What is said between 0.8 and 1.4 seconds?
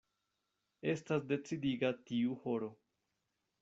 Estas